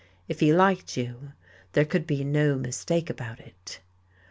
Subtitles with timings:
[0.27, 1.33] If he liked you,
[1.73, 3.79] there could be no mistake about it.